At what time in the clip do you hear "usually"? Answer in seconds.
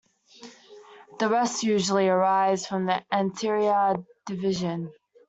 1.61-2.09